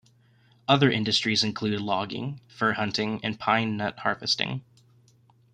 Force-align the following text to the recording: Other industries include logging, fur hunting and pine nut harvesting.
Other 0.67 0.89
industries 0.89 1.43
include 1.43 1.79
logging, 1.79 2.41
fur 2.47 2.71
hunting 2.73 3.19
and 3.23 3.39
pine 3.39 3.77
nut 3.77 3.99
harvesting. 3.99 4.63